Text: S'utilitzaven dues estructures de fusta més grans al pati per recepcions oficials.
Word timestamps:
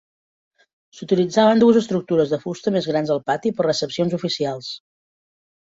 S'utilitzaven 0.99 1.61
dues 1.63 1.79
estructures 1.81 2.33
de 2.33 2.41
fusta 2.47 2.75
més 2.79 2.91
grans 2.93 3.15
al 3.17 3.25
pati 3.31 3.53
per 3.61 3.69
recepcions 3.71 4.21
oficials. 4.23 4.77